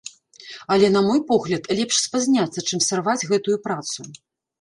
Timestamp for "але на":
0.75-1.01